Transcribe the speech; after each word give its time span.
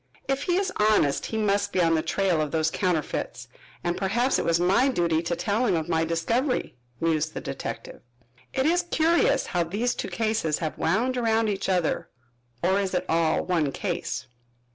"If 0.27 0.41
he 0.41 0.55
is 0.57 0.73
honest, 0.77 1.27
he 1.27 1.37
must 1.37 1.71
be 1.71 1.79
on 1.79 1.93
the 1.93 2.01
trail 2.01 2.41
of 2.41 2.49
those 2.49 2.71
counterfeits, 2.71 3.47
and 3.83 3.95
perhaps 3.95 4.39
it 4.39 4.45
was 4.45 4.59
my 4.59 4.87
duty 4.87 5.21
to 5.21 5.35
tell 5.35 5.67
him 5.67 5.75
of 5.75 5.87
my 5.87 6.05
discovery," 6.05 6.75
mused 6.99 7.35
the 7.35 7.39
detective. 7.39 8.01
"It 8.51 8.65
is 8.65 8.81
curious 8.89 9.45
how 9.45 9.63
these 9.63 9.93
two 9.93 10.09
cases 10.09 10.57
have 10.57 10.75
wound 10.75 11.17
around 11.17 11.49
each 11.49 11.69
other, 11.69 12.09
or 12.63 12.79
is 12.79 12.95
it 12.95 13.05
all 13.07 13.43
one 13.45 13.71
case?" 13.71 14.25